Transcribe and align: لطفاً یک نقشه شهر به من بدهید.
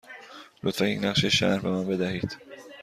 لطفاً 0.63 0.85
یک 0.85 1.03
نقشه 1.03 1.29
شهر 1.29 1.59
به 1.59 1.69
من 1.69 1.87
بدهید. 1.87 2.37